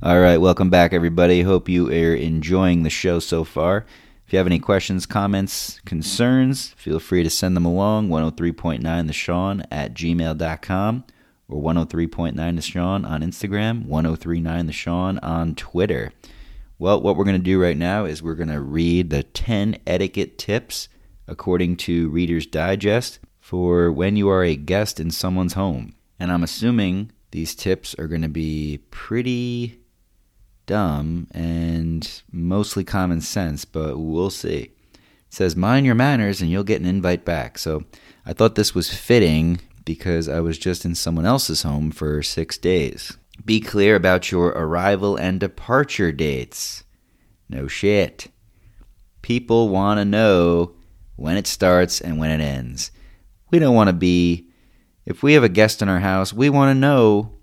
All 0.01 0.21
right, 0.21 0.39
welcome 0.39 0.71
back, 0.71 0.93
everybody. 0.93 1.43
Hope 1.43 1.69
you 1.69 1.89
are 1.89 2.15
enjoying 2.15 2.85
the 2.85 2.91
show 2.91 3.19
so 3.19 3.43
far. 3.43 3.85
If 4.27 4.33
you 4.33 4.39
have 4.39 4.47
any 4.47 4.59
questions, 4.59 5.05
comments, 5.05 5.81
concerns, 5.85 6.71
feel 6.79 6.99
free 6.99 7.23
to 7.23 7.31
send 7.31 7.55
them 7.55 7.67
along 7.67 8.09
103.9 8.09 9.07
The 9.07 9.13
Sean 9.13 9.63
at 9.71 9.93
gmail.com 9.93 11.05
or 11.47 11.63
103.9 11.63 12.57
The 12.57 12.63
Sean 12.63 13.05
on 13.05 13.21
Instagram, 13.21 13.85
1039 13.87 14.67
The 14.67 14.73
Sean 14.73 15.19
on 15.19 15.55
Twitter. 15.55 16.13
Well, 16.79 17.03
what 17.03 17.17
we're 17.17 17.25
going 17.25 17.37
to 17.37 17.43
do 17.43 17.63
right 17.63 17.77
now 17.77 18.07
is 18.07 18.23
we're 18.23 18.35
going 18.35 18.49
to 18.49 18.61
read 18.61 19.11
the 19.11 19.23
10 19.23 19.79
etiquette 19.87 20.39
tips 20.39 20.89
according 21.29 21.77
to 21.77 22.09
Reader's 22.09 22.47
Digest 22.47 23.19
for 23.41 23.93
when 23.93 24.17
you 24.17 24.31
are 24.31 24.43
a 24.43 24.57
guest 24.57 24.99
in 25.01 25.11
someone's 25.11 25.53
home. 25.53 25.95
And 26.19 26.33
I'm 26.33 26.43
assuming 26.43 27.13
these 27.31 27.55
tips 27.55 27.95
are 27.99 28.09
going 28.09 28.23
to 28.23 28.29
be 28.29 28.81
pretty 28.91 29.84
dumb 30.67 31.29
and 31.33 32.23
mostly 32.33 32.85
common 32.85 33.21
sense, 33.21 33.65
but 33.65 33.99
we'll 33.99 34.31
see. 34.31 34.71
It 34.93 35.01
says, 35.31 35.57
Mind 35.57 35.87
your 35.87 35.95
manners 35.95 36.41
and 36.41 36.51
you'll 36.51 36.65
get 36.65 36.81
an 36.81 36.87
invite 36.87 37.25
back. 37.25 37.59
So 37.59 37.85
I 38.27 38.33
thought 38.33 38.55
this 38.55 38.75
was 38.75 38.93
fitting 38.93 39.61
because 39.85 40.29
I 40.29 40.41
was 40.41 40.59
just 40.59 40.85
in 40.85 40.95
someone 40.95 41.27
else's 41.27 41.63
home 41.63 41.91
for 41.91 42.23
six 42.23 42.57
days. 42.57 43.17
Be 43.45 43.61
clear 43.61 43.97
about 43.97 44.31
your 44.31 44.49
arrival 44.49 45.17
and 45.17 45.41
departure 45.41 46.13
dates. 46.13 46.85
No 47.49 47.67
shit. 47.67 48.29
People 49.23 49.69
want 49.69 49.99
to 49.99 50.05
know 50.05 50.75
when 51.17 51.37
it 51.37 51.47
starts 51.47 52.01
and 52.01 52.19
when 52.19 52.31
it 52.31 52.43
ends. 52.43 52.91
We 53.51 53.59
don't 53.59 53.75
want 53.75 53.89
to 53.89 53.95
be, 53.95 54.49
if 55.05 55.23
we 55.23 55.35
have 55.35 55.45
a 55.45 55.49
guest 55.49 55.83
in 55.83 55.89
our 55.89 56.01
house, 56.01 56.33
we 56.33 56.49
want 56.51 56.75
to 56.75 56.81
know 56.81 57.35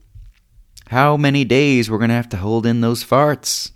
how 0.92 1.16
many 1.16 1.46
days 1.46 1.90
we're 1.90 1.98
going 1.98 2.10
to 2.10 2.16
have 2.16 2.28
to 2.28 2.36
hold 2.36 2.66
in 2.66 2.82
those 2.82 3.02
farts. 3.02 3.72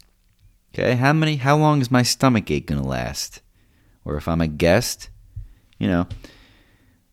Okay, 0.74 0.96
how 0.96 1.14
many, 1.14 1.38
how 1.38 1.56
long 1.56 1.80
is 1.80 1.90
my 1.90 2.04
stomach 2.04 2.52
ache 2.52 2.68
going 2.68 2.82
to 2.82 2.86
last? 2.86 3.42
Or 4.04 4.18
if 4.18 4.28
I'm 4.28 4.42
a 4.42 4.50
guest, 4.50 5.10
you 5.80 5.88
know, 5.88 6.08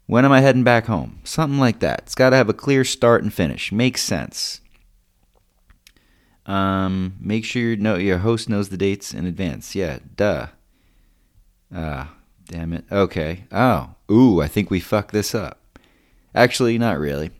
when 0.06 0.24
am 0.24 0.32
I 0.32 0.40
heading 0.40 0.64
back 0.64 0.86
home? 0.86 1.20
Something 1.22 1.60
like 1.60 1.78
that. 1.78 2.00
It's 2.00 2.16
got 2.16 2.30
to 2.30 2.36
have 2.36 2.48
a 2.48 2.52
clear 2.52 2.82
start 2.82 3.22
and 3.22 3.32
finish. 3.32 3.70
Makes 3.70 4.02
sense. 4.02 4.60
Um, 6.46 7.14
make 7.20 7.44
sure 7.44 7.62
your 7.62 7.76
know 7.76 7.94
your 7.94 8.18
host 8.18 8.48
knows 8.48 8.70
the 8.70 8.76
dates 8.76 9.14
in 9.14 9.24
advance. 9.24 9.76
Yeah, 9.76 10.00
duh. 10.16 10.48
Ah, 11.72 12.12
damn 12.48 12.72
it. 12.72 12.86
Okay. 12.90 13.44
Oh, 13.52 13.94
ooh, 14.10 14.40
I 14.40 14.48
think 14.48 14.68
we 14.68 14.80
fucked 14.80 15.12
this 15.12 15.32
up. 15.32 15.60
Actually, 16.34 16.76
not 16.76 16.98
really. 16.98 17.30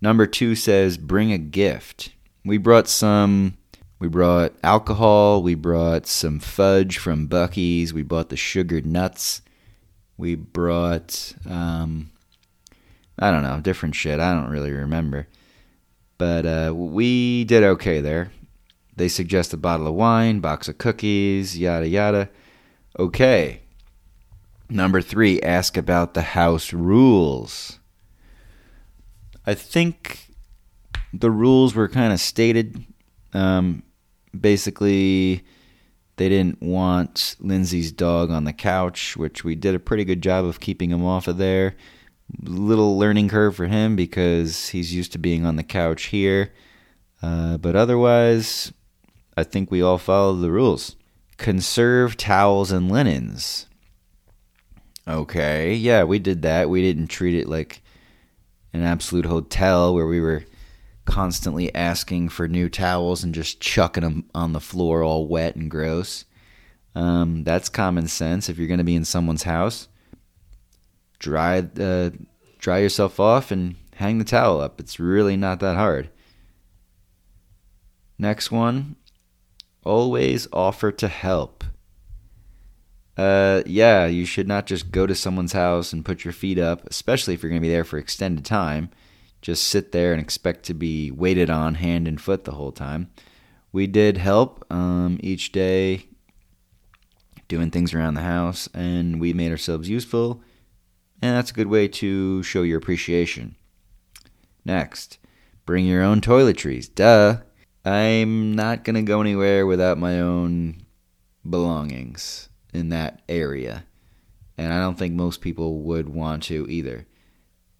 Number 0.00 0.26
two 0.26 0.54
says 0.54 0.96
bring 0.96 1.32
a 1.32 1.38
gift. 1.38 2.10
We 2.44 2.58
brought 2.58 2.88
some. 2.88 3.56
We 3.98 4.08
brought 4.08 4.52
alcohol. 4.62 5.42
We 5.42 5.54
brought 5.54 6.06
some 6.06 6.38
fudge 6.38 6.98
from 6.98 7.28
Buc-ee's. 7.28 7.92
We 7.92 8.02
bought 8.02 8.28
the 8.28 8.36
sugared 8.36 8.86
nuts. 8.86 9.42
We 10.16 10.36
brought, 10.36 11.34
um, 11.48 12.10
I 13.18 13.30
don't 13.32 13.42
know, 13.42 13.60
different 13.60 13.96
shit. 13.96 14.20
I 14.20 14.34
don't 14.34 14.50
really 14.50 14.70
remember. 14.70 15.26
But 16.16 16.46
uh, 16.46 16.72
we 16.74 17.44
did 17.44 17.64
okay 17.64 18.00
there. 18.00 18.30
They 18.96 19.08
suggest 19.08 19.52
a 19.52 19.56
bottle 19.56 19.86
of 19.86 19.94
wine, 19.94 20.40
box 20.40 20.68
of 20.68 20.78
cookies, 20.78 21.58
yada 21.58 21.88
yada. 21.88 22.30
Okay. 22.98 23.62
Number 24.68 25.00
three, 25.00 25.40
ask 25.40 25.76
about 25.76 26.14
the 26.14 26.22
house 26.22 26.72
rules. 26.72 27.78
I 29.48 29.54
think 29.54 30.28
the 31.10 31.30
rules 31.30 31.74
were 31.74 31.88
kind 31.88 32.12
of 32.12 32.20
stated. 32.20 32.84
Um, 33.32 33.82
basically, 34.38 35.42
they 36.16 36.28
didn't 36.28 36.60
want 36.60 37.34
Lindsay's 37.40 37.90
dog 37.90 38.30
on 38.30 38.44
the 38.44 38.52
couch, 38.52 39.16
which 39.16 39.44
we 39.44 39.54
did 39.54 39.74
a 39.74 39.78
pretty 39.78 40.04
good 40.04 40.22
job 40.22 40.44
of 40.44 40.60
keeping 40.60 40.90
him 40.90 41.02
off 41.02 41.28
of 41.28 41.38
there. 41.38 41.76
Little 42.42 42.98
learning 42.98 43.30
curve 43.30 43.56
for 43.56 43.68
him 43.68 43.96
because 43.96 44.68
he's 44.68 44.94
used 44.94 45.12
to 45.12 45.18
being 45.18 45.46
on 45.46 45.56
the 45.56 45.62
couch 45.62 46.08
here. 46.08 46.52
Uh, 47.22 47.56
but 47.56 47.74
otherwise, 47.74 48.70
I 49.34 49.44
think 49.44 49.70
we 49.70 49.80
all 49.80 49.96
followed 49.96 50.42
the 50.42 50.50
rules. 50.50 50.94
Conserve 51.38 52.18
towels 52.18 52.70
and 52.70 52.92
linens. 52.92 53.64
Okay, 55.08 55.72
yeah, 55.72 56.04
we 56.04 56.18
did 56.18 56.42
that. 56.42 56.68
We 56.68 56.82
didn't 56.82 57.06
treat 57.06 57.34
it 57.34 57.48
like 57.48 57.80
an 58.78 58.84
absolute 58.84 59.26
hotel 59.26 59.94
where 59.94 60.06
we 60.06 60.20
were 60.20 60.44
constantly 61.04 61.74
asking 61.74 62.28
for 62.28 62.46
new 62.46 62.68
towels 62.68 63.24
and 63.24 63.34
just 63.34 63.60
chucking 63.60 64.02
them 64.02 64.24
on 64.34 64.52
the 64.52 64.60
floor 64.60 65.02
all 65.02 65.26
wet 65.26 65.56
and 65.56 65.70
gross. 65.70 66.24
Um, 66.94 67.44
that's 67.44 67.68
common 67.68 68.08
sense. 68.08 68.48
If 68.48 68.58
you're 68.58 68.68
going 68.68 68.78
to 68.78 68.84
be 68.84 68.96
in 68.96 69.04
someone's 69.04 69.44
house, 69.44 69.88
dry 71.18 71.66
uh, 71.80 72.10
dry 72.58 72.78
yourself 72.78 73.18
off 73.20 73.50
and 73.50 73.76
hang 73.94 74.18
the 74.18 74.24
towel 74.24 74.60
up. 74.60 74.80
It's 74.80 75.00
really 75.00 75.36
not 75.36 75.60
that 75.60 75.76
hard. 75.76 76.10
Next 78.18 78.50
one, 78.50 78.96
always 79.84 80.48
offer 80.52 80.90
to 80.92 81.08
help. 81.08 81.64
Uh, 83.18 83.64
yeah, 83.66 84.06
you 84.06 84.24
should 84.24 84.46
not 84.46 84.64
just 84.64 84.92
go 84.92 85.04
to 85.04 85.14
someone's 85.14 85.52
house 85.52 85.92
and 85.92 86.04
put 86.04 86.24
your 86.24 86.32
feet 86.32 86.56
up, 86.56 86.86
especially 86.86 87.34
if 87.34 87.42
you're 87.42 87.50
going 87.50 87.60
to 87.60 87.66
be 87.66 87.72
there 87.72 87.82
for 87.84 87.98
extended 87.98 88.44
time. 88.44 88.90
Just 89.42 89.64
sit 89.64 89.90
there 89.90 90.12
and 90.12 90.20
expect 90.20 90.64
to 90.66 90.74
be 90.74 91.10
waited 91.10 91.50
on 91.50 91.74
hand 91.74 92.06
and 92.06 92.20
foot 92.20 92.44
the 92.44 92.52
whole 92.52 92.70
time. 92.70 93.10
We 93.72 93.88
did 93.88 94.18
help 94.18 94.64
um, 94.70 95.18
each 95.20 95.50
day 95.50 96.06
doing 97.48 97.70
things 97.72 97.92
around 97.92 98.14
the 98.14 98.20
house, 98.20 98.68
and 98.72 99.20
we 99.20 99.32
made 99.32 99.50
ourselves 99.50 99.88
useful, 99.88 100.40
and 101.20 101.34
that's 101.34 101.50
a 101.50 101.54
good 101.54 101.66
way 101.66 101.88
to 101.88 102.42
show 102.44 102.62
your 102.62 102.78
appreciation. 102.78 103.56
Next, 104.64 105.18
bring 105.66 105.86
your 105.86 106.02
own 106.02 106.20
toiletries. 106.20 106.94
Duh. 106.94 107.38
I'm 107.84 108.54
not 108.54 108.84
going 108.84 108.96
to 108.96 109.02
go 109.02 109.20
anywhere 109.20 109.66
without 109.66 109.98
my 109.98 110.20
own 110.20 110.82
belongings 111.48 112.47
in 112.72 112.88
that 112.90 113.22
area. 113.28 113.84
And 114.56 114.72
I 114.72 114.80
don't 114.80 114.98
think 114.98 115.14
most 115.14 115.40
people 115.40 115.80
would 115.80 116.08
want 116.08 116.42
to 116.44 116.66
either. 116.68 117.06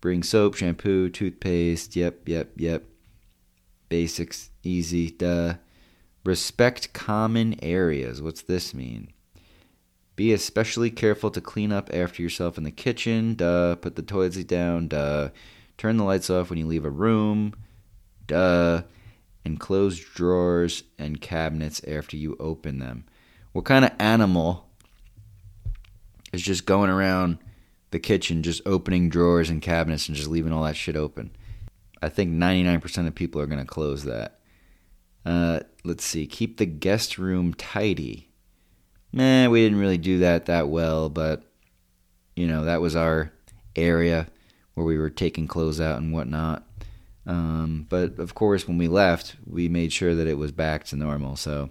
Bring 0.00 0.22
soap, 0.22 0.54
shampoo, 0.54 1.08
toothpaste. 1.08 1.96
Yep, 1.96 2.28
yep, 2.28 2.50
yep. 2.56 2.84
Basics, 3.88 4.50
easy, 4.62 5.10
duh. 5.10 5.54
Respect 6.24 6.92
common 6.92 7.56
areas. 7.62 8.22
What's 8.22 8.42
this 8.42 8.74
mean? 8.74 9.12
Be 10.14 10.32
especially 10.32 10.90
careful 10.90 11.30
to 11.30 11.40
clean 11.40 11.72
up 11.72 11.90
after 11.92 12.22
yourself 12.22 12.58
in 12.58 12.64
the 12.64 12.70
kitchen. 12.70 13.34
Duh. 13.34 13.76
Put 13.76 13.96
the 13.96 14.02
toilet 14.02 14.46
down. 14.46 14.88
Duh. 14.88 15.30
Turn 15.76 15.96
the 15.96 16.04
lights 16.04 16.28
off 16.28 16.50
when 16.50 16.58
you 16.58 16.66
leave 16.66 16.84
a 16.84 16.90
room. 16.90 17.54
Duh 18.26 18.82
and 19.48 19.58
close 19.58 19.98
drawers 19.98 20.84
and 20.98 21.20
cabinets 21.20 21.80
after 21.88 22.16
you 22.16 22.36
open 22.38 22.78
them. 22.78 23.04
What 23.52 23.64
kind 23.64 23.84
of 23.84 23.92
animal 23.98 24.67
is 26.32 26.42
just 26.42 26.66
going 26.66 26.90
around 26.90 27.38
the 27.90 27.98
kitchen, 27.98 28.42
just 28.42 28.62
opening 28.66 29.08
drawers 29.08 29.50
and 29.50 29.62
cabinets 29.62 30.08
and 30.08 30.16
just 30.16 30.28
leaving 30.28 30.52
all 30.52 30.64
that 30.64 30.76
shit 30.76 30.96
open? 30.96 31.30
I 32.00 32.08
think 32.08 32.32
99% 32.32 33.06
of 33.06 33.14
people 33.14 33.40
are 33.40 33.46
going 33.46 33.58
to 33.58 33.64
close 33.64 34.04
that. 34.04 34.38
Uh, 35.24 35.60
let's 35.84 36.04
see. 36.04 36.26
Keep 36.26 36.58
the 36.58 36.66
guest 36.66 37.18
room 37.18 37.54
tidy. 37.54 38.30
Nah, 39.12 39.48
we 39.48 39.62
didn't 39.62 39.80
really 39.80 39.98
do 39.98 40.18
that 40.20 40.46
that 40.46 40.68
well, 40.68 41.08
but 41.08 41.42
you 42.36 42.46
know 42.46 42.64
that 42.64 42.80
was 42.80 42.94
our 42.94 43.32
area 43.74 44.26
where 44.74 44.86
we 44.86 44.98
were 44.98 45.10
taking 45.10 45.46
clothes 45.46 45.80
out 45.80 45.98
and 46.00 46.12
whatnot. 46.12 46.64
Um, 47.26 47.86
but 47.88 48.18
of 48.18 48.34
course, 48.34 48.66
when 48.66 48.78
we 48.78 48.88
left, 48.88 49.36
we 49.46 49.68
made 49.68 49.92
sure 49.92 50.14
that 50.14 50.26
it 50.26 50.38
was 50.38 50.52
back 50.52 50.84
to 50.84 50.96
normal. 50.96 51.36
So 51.36 51.70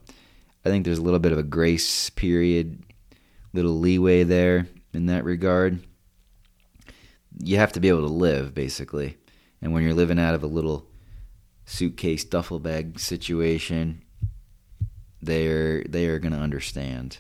I 0.66 0.70
think 0.70 0.86
there's 0.86 1.00
a 1.00 1.04
little 1.04 1.20
bit 1.20 1.32
of 1.32 1.38
a 1.38 1.44
grace 1.44 2.10
period, 2.10 2.84
little 3.58 3.80
leeway 3.80 4.24
there 4.24 4.68
in 4.94 5.08
that 5.08 5.24
regard. 5.24 5.80
You 7.40 7.58
have 7.58 7.74
to 7.74 7.80
be 7.80 7.90
able 7.90 8.08
to 8.08 8.14
live, 8.14 8.54
basically. 8.54 9.18
And 9.62 9.74
when 9.74 9.84
you're 9.84 9.94
living 9.94 10.20
out 10.20 10.36
of 10.36 10.44
a 10.44 10.48
little 10.48 10.88
suitcase 11.66 12.24
duffel 12.24 12.60
bag 12.60 13.00
situation, 13.00 14.04
they're 15.22 15.84
they 15.84 16.06
are 16.06 16.20
going 16.20 16.34
to 16.34 16.40
understand. 16.40 17.20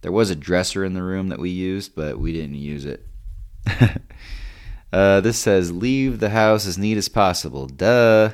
There 0.00 0.12
was 0.12 0.30
a 0.30 0.36
dresser 0.36 0.84
in 0.84 0.94
the 0.94 1.02
room 1.02 1.28
that 1.28 1.38
we 1.38 1.50
used, 1.50 1.94
but 1.94 2.18
we 2.18 2.32
didn't 2.32 2.56
use 2.56 2.84
it. 2.84 3.06
Uh, 4.92 5.20
this 5.20 5.36
says, 5.36 5.72
leave 5.72 6.20
the 6.20 6.30
house 6.30 6.66
as 6.66 6.78
neat 6.78 6.96
as 6.96 7.08
possible. 7.08 7.66
Duh. 7.66 8.30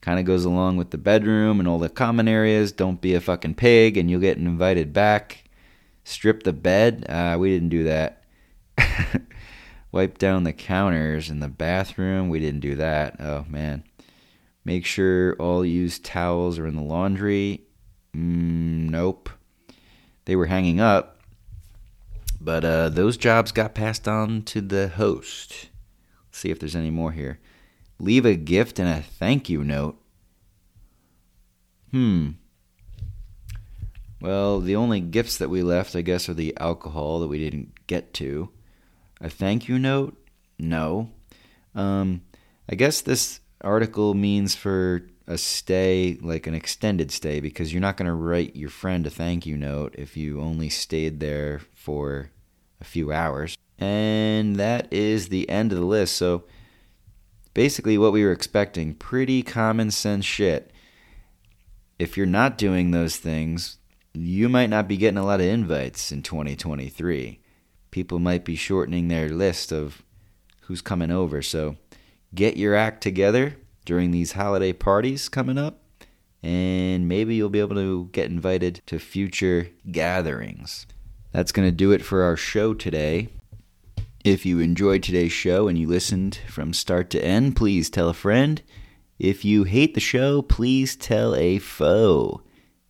Kind 0.00 0.18
of 0.18 0.24
goes 0.24 0.44
along 0.44 0.76
with 0.76 0.90
the 0.90 0.96
bedroom 0.96 1.58
and 1.58 1.68
all 1.68 1.80
the 1.80 1.88
common 1.88 2.28
areas. 2.28 2.70
Don't 2.72 3.00
be 3.00 3.14
a 3.14 3.20
fucking 3.20 3.56
pig 3.56 3.96
and 3.96 4.08
you'll 4.08 4.20
get 4.20 4.38
invited 4.38 4.92
back. 4.92 5.44
Strip 6.06 6.44
the 6.44 6.52
bed. 6.52 7.04
Uh, 7.08 7.36
we 7.36 7.52
didn't 7.52 7.70
do 7.70 7.82
that. 7.82 8.22
Wipe 9.92 10.18
down 10.18 10.44
the 10.44 10.52
counters 10.52 11.30
in 11.30 11.40
the 11.40 11.48
bathroom. 11.48 12.28
We 12.28 12.38
didn't 12.38 12.60
do 12.60 12.76
that. 12.76 13.16
Oh, 13.20 13.44
man. 13.48 13.82
Make 14.64 14.86
sure 14.86 15.34
all 15.34 15.64
used 15.64 16.04
towels 16.04 16.60
are 16.60 16.66
in 16.68 16.76
the 16.76 16.82
laundry. 16.82 17.62
Mm, 18.14 18.88
nope. 18.88 19.30
They 20.26 20.36
were 20.36 20.46
hanging 20.46 20.78
up, 20.78 21.18
but 22.40 22.64
uh, 22.64 22.88
those 22.90 23.16
jobs 23.16 23.50
got 23.50 23.74
passed 23.74 24.06
on 24.06 24.42
to 24.42 24.60
the 24.60 24.86
host. 24.86 25.70
Let's 26.28 26.38
see 26.38 26.50
if 26.50 26.60
there's 26.60 26.76
any 26.76 26.90
more 26.90 27.10
here. 27.10 27.40
Leave 27.98 28.24
a 28.24 28.36
gift 28.36 28.78
and 28.78 28.88
a 28.88 29.02
thank 29.02 29.50
you 29.50 29.64
note. 29.64 30.00
Hmm. 31.90 32.30
Well, 34.26 34.58
the 34.58 34.74
only 34.74 34.98
gifts 34.98 35.36
that 35.36 35.50
we 35.50 35.62
left, 35.62 35.94
I 35.94 36.00
guess, 36.02 36.28
are 36.28 36.34
the 36.34 36.52
alcohol 36.58 37.20
that 37.20 37.28
we 37.28 37.38
didn't 37.38 37.86
get 37.86 38.12
to. 38.14 38.50
A 39.20 39.30
thank 39.30 39.68
you 39.68 39.78
note? 39.78 40.16
No. 40.58 41.12
Um, 41.76 42.22
I 42.68 42.74
guess 42.74 43.00
this 43.00 43.38
article 43.60 44.14
means 44.14 44.56
for 44.56 45.06
a 45.28 45.38
stay, 45.38 46.18
like 46.20 46.48
an 46.48 46.56
extended 46.56 47.12
stay, 47.12 47.38
because 47.38 47.72
you're 47.72 47.80
not 47.80 47.96
going 47.96 48.08
to 48.08 48.14
write 48.14 48.56
your 48.56 48.68
friend 48.68 49.06
a 49.06 49.10
thank 49.10 49.46
you 49.46 49.56
note 49.56 49.94
if 49.96 50.16
you 50.16 50.40
only 50.40 50.70
stayed 50.70 51.20
there 51.20 51.60
for 51.72 52.32
a 52.80 52.84
few 52.84 53.12
hours. 53.12 53.56
And 53.78 54.56
that 54.56 54.92
is 54.92 55.28
the 55.28 55.48
end 55.48 55.70
of 55.70 55.78
the 55.78 55.84
list. 55.84 56.16
So 56.16 56.42
basically, 57.54 57.96
what 57.96 58.12
we 58.12 58.24
were 58.24 58.32
expecting 58.32 58.92
pretty 58.94 59.44
common 59.44 59.92
sense 59.92 60.24
shit. 60.24 60.72
If 62.00 62.16
you're 62.16 62.26
not 62.26 62.58
doing 62.58 62.90
those 62.90 63.18
things, 63.18 63.78
you 64.16 64.48
might 64.48 64.70
not 64.70 64.88
be 64.88 64.96
getting 64.96 65.18
a 65.18 65.24
lot 65.24 65.40
of 65.40 65.46
invites 65.46 66.10
in 66.10 66.22
2023. 66.22 67.40
People 67.90 68.18
might 68.18 68.44
be 68.44 68.56
shortening 68.56 69.08
their 69.08 69.28
list 69.28 69.72
of 69.72 70.02
who's 70.62 70.80
coming 70.80 71.10
over. 71.10 71.42
So 71.42 71.76
get 72.34 72.56
your 72.56 72.74
act 72.74 73.02
together 73.02 73.56
during 73.84 74.10
these 74.10 74.32
holiday 74.32 74.72
parties 74.72 75.28
coming 75.28 75.58
up, 75.58 75.82
and 76.42 77.08
maybe 77.08 77.34
you'll 77.34 77.48
be 77.48 77.60
able 77.60 77.76
to 77.76 78.08
get 78.12 78.30
invited 78.30 78.80
to 78.86 78.98
future 78.98 79.68
gatherings. 79.90 80.86
That's 81.32 81.52
going 81.52 81.68
to 81.68 81.72
do 81.74 81.92
it 81.92 82.04
for 82.04 82.22
our 82.22 82.36
show 82.36 82.74
today. 82.74 83.28
If 84.24 84.44
you 84.44 84.58
enjoyed 84.58 85.02
today's 85.02 85.32
show 85.32 85.68
and 85.68 85.78
you 85.78 85.86
listened 85.86 86.40
from 86.48 86.72
start 86.72 87.10
to 87.10 87.24
end, 87.24 87.54
please 87.54 87.90
tell 87.90 88.08
a 88.08 88.14
friend. 88.14 88.62
If 89.18 89.44
you 89.44 89.64
hate 89.64 89.94
the 89.94 90.00
show, 90.00 90.42
please 90.42 90.96
tell 90.96 91.34
a 91.34 91.58
foe. 91.58 92.42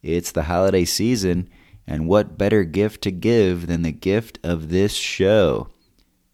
It's 0.07 0.31
the 0.31 0.45
holiday 0.45 0.85
season, 0.85 1.49
and 1.85 2.07
what 2.07 2.39
better 2.39 2.63
gift 2.63 3.03
to 3.03 3.11
give 3.11 3.67
than 3.67 3.83
the 3.83 3.91
gift 3.91 4.39
of 4.45 4.69
this 4.69 4.95
show? 4.95 5.69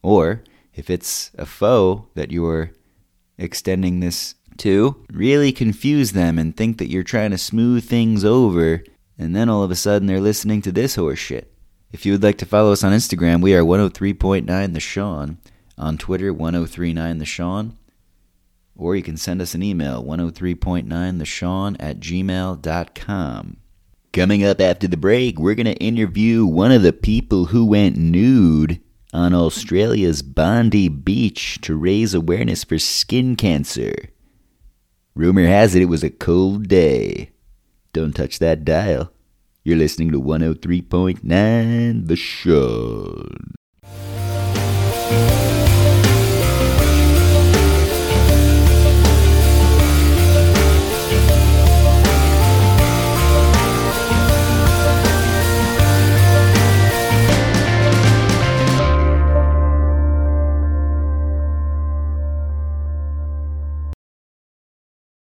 Or, 0.02 0.44
if 0.74 0.90
it's 0.90 1.30
a 1.38 1.46
foe 1.46 2.08
that 2.14 2.30
you're 2.30 2.72
extending 3.38 4.00
this 4.00 4.34
to, 4.58 5.02
really 5.10 5.52
confuse 5.52 6.12
them 6.12 6.38
and 6.38 6.54
think 6.54 6.76
that 6.78 6.90
you're 6.90 7.02
trying 7.02 7.30
to 7.30 7.38
smooth 7.38 7.88
things 7.88 8.26
over, 8.26 8.84
and 9.16 9.34
then 9.34 9.48
all 9.48 9.62
of 9.62 9.70
a 9.70 9.76
sudden 9.76 10.06
they're 10.06 10.20
listening 10.20 10.60
to 10.62 10.72
this 10.72 10.96
horse 10.96 11.18
shit. 11.18 11.50
If 11.92 12.04
you 12.04 12.12
would 12.12 12.22
like 12.22 12.38
to 12.38 12.46
follow 12.46 12.72
us 12.72 12.84
on 12.84 12.92
Instagram, 12.92 13.40
we 13.40 13.54
are 13.54 13.62
103.9 13.62 14.74
The 14.74 14.80
Sean. 14.80 15.38
On 15.78 15.96
Twitter, 15.96 16.32
1039 16.32 17.18
The 17.18 17.24
Sean. 17.24 17.78
Or 18.76 18.96
you 18.96 19.02
can 19.02 19.16
send 19.16 19.40
us 19.40 19.54
an 19.54 19.62
email, 19.62 20.04
103.9 20.04 21.18
The 21.18 21.24
Sean 21.24 21.76
at 21.76 22.00
gmail.com. 22.00 23.56
Coming 24.12 24.44
up 24.44 24.60
after 24.60 24.86
the 24.86 24.98
break, 24.98 25.38
we're 25.38 25.54
going 25.54 25.64
to 25.64 25.72
interview 25.76 26.44
one 26.44 26.70
of 26.70 26.82
the 26.82 26.92
people 26.92 27.46
who 27.46 27.64
went 27.64 27.96
nude 27.96 28.78
on 29.14 29.32
Australia's 29.32 30.20
Bondi 30.20 30.88
Beach 30.88 31.58
to 31.62 31.74
raise 31.74 32.12
awareness 32.12 32.62
for 32.62 32.78
skin 32.78 33.36
cancer. 33.36 33.94
Rumor 35.14 35.46
has 35.46 35.74
it 35.74 35.80
it 35.80 35.86
was 35.86 36.04
a 36.04 36.10
cold 36.10 36.68
day. 36.68 37.30
Don't 37.94 38.14
touch 38.14 38.38
that 38.38 38.66
dial. 38.66 39.10
You're 39.64 39.78
listening 39.78 40.12
to 40.12 40.20
103.9 40.20 42.06
The 42.06 42.16
Show. 42.16 43.28